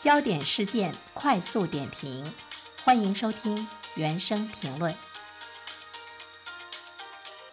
[0.00, 2.32] 焦点事件快速点评，
[2.82, 4.94] 欢迎收听原声评论。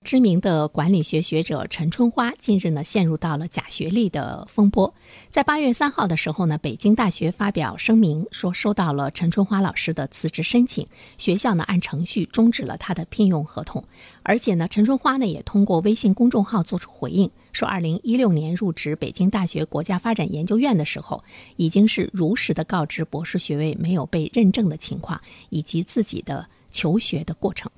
[0.07, 4.93] 知名的管理学学者陈春花近日呢陷入到了假学历的风波。
[5.29, 13.83] 在八月三号的时候呢，北京大学发表声明说收到了陈春花老师的辞职申请，学校呢按程序终止了他的聘用合同。
[14.23, 21.21] 而且呢，陈春花呢也通过微信公众号做出回应，说二零一六年入职北京大学国家发展研究院的时候，
[21.57, 25.19] 已经是如实的告知博士学位没有被认证的情况，
[25.49, 27.69] 以及自己的求学的过程。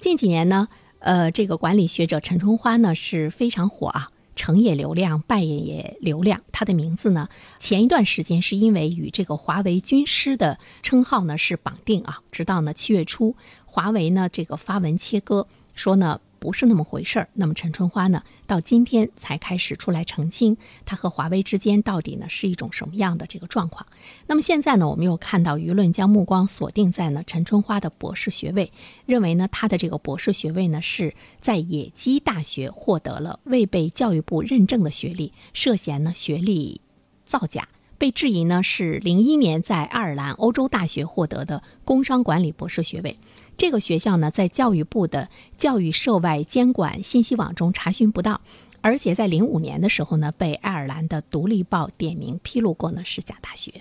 [0.00, 0.66] 近几年呢。
[0.98, 6.42] 呃，这个管理学者陈春花呢是非常火啊，成也流量，败也也流量。
[6.52, 7.28] 他的名字呢，
[7.58, 16.20] 前一段时间是因为与这个华为军师的称号呢是绑定啊，直到呢七月初，华为呢这个发文切割，说呢。
[16.46, 17.28] 不是那么回事儿。
[17.32, 23.84] 那么陈春花呢，到今天才开始出来澄清，他和华为之间到底呢是一种什么样的这个状况？
[24.28, 28.72] 那么现在呢，我们又看到舆论将目光锁定在呢陈春花的博士学位，
[29.06, 36.80] 认为呢他的这个博士学位呢是在野鸡大学获得了未被教育部认证的学历，涉嫌呢学历
[37.26, 37.66] 造假。
[37.98, 43.18] 被质疑呢是零一年在爱尔兰欧洲大学获得的工商管理博士学位。
[43.56, 48.40] 这个学校呢，在教育部的教育涉外监管信息网中查询不到，
[48.82, 53.72] 而且在零五年的时候呢，被爱尔兰的《独立报》点名披露过呢是假大学。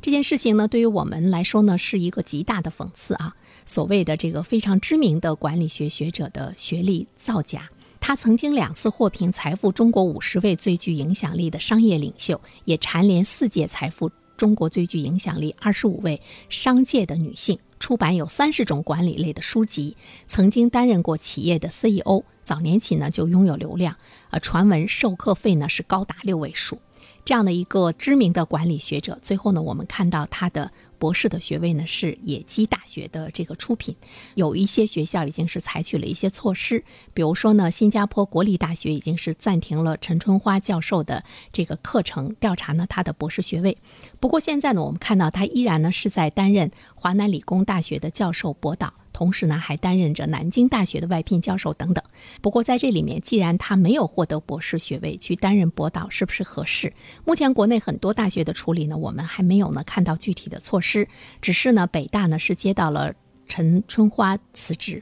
[0.00, 3.36] 这件事情呢，对于我们来说呢，是一个极大的讽刺啊！
[3.64, 7.70] 所谓的这个非常知名的管理学学者的学历造假，
[8.02, 17.56] 她曾经两次获评财富中国五十位最具影响力的商业领袖，也蝉联四届财富中国最具影响力二十五位商界的女性。
[17.78, 23.96] 出版有三十种管理类的书籍，曾经担任过企业的 CEO，早年起呢就拥有流量，
[24.30, 26.78] 呃，传闻授课费呢是高达六位数。
[27.24, 33.94] 这样的一个知名的管理学者，最后呢，我们看到他的博士的学位呢是野鸡大学的这个出品，
[34.34, 43.78] 有一些学校已经是采取了一些措施，比如说呢，新加坡国立大学已经是暂停了陈春花教授的这个课程，调查呢他的博士学位。
[44.18, 48.92] 不过现在呢，我们看到他依然呢是在担任华南理工大学的教授博导。
[49.22, 52.02] 同时呢，还担任着南京大学的外聘教授等等。
[52.40, 56.92] 不过在这里面，既然他没有获得博士学位，去担任博导是不是合适？
[57.24, 61.06] 目前国内很多大学的处理呢，我们还没有呢看到具体的措施。
[61.40, 63.14] 只是呢，北大呢是接到了
[63.46, 65.00] 陈春花辞职。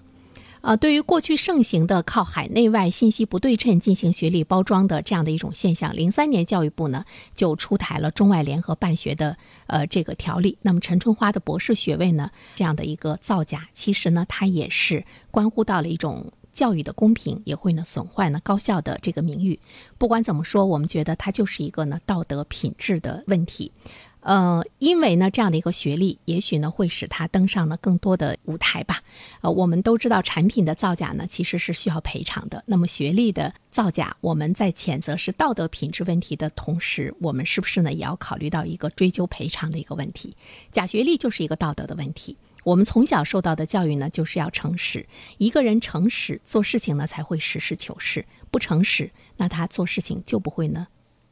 [0.62, 7.04] 呃，对于过去盛行的靠海内外信息不对称进行学历包装的这样的一种现象，零三年教育部呢
[7.34, 10.58] 就出台了中外联合办学的呃这个条例。
[10.62, 19.58] 那么陈春花的博士学位呢这样的一个造假，其实呢它也是关乎到了一种教育的公平，也会呢损坏呢高校的这个名誉。
[19.96, 23.72] 不管怎么说，我们觉得它就是一个呢道德品质的问题。
[24.20, 29.02] 呃，因为呢，这样的一个学历，也许呢会使他登上了更多的舞台吧。
[29.40, 32.62] 呃，我们都知道，产品的造假呢其实是需要赔偿的。
[32.66, 40.36] 那么学历的造假，我们在谴责是道德品质问题的同时，我们是不是呢也要考虑到一个追究赔偿的一个问题？
[40.70, 42.36] 假学历就是一个道德的问题。
[42.62, 45.06] 我们从小受到的教育呢，就是要诚实。
[45.38, 48.20] 一个人诚实做事情呢，才会实事求是；
[48.50, 50.86] 不诚实，那他做事情就不会呢。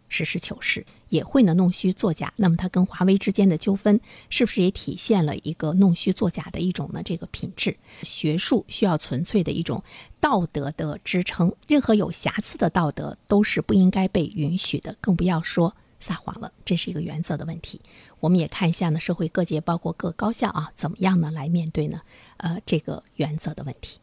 [0.08, 7.76] 实事求是也会呢弄虚作假，那么它跟华为之间的纠纷是不是也体现了一个弄虚作假的一种呢这个品质？
[8.02, 9.82] 学术需要纯粹的一种
[10.20, 17.80] 道德的支撑，任何有瑕疵的道德都是不应该被允许的，更不要说撒谎了，这是一个原则的问题。
[18.20, 22.00] 我们也看一下呢，社会各界包括各高校啊，怎么样呢来面对呢？
[22.38, 24.00] 呃，这个原则的问题。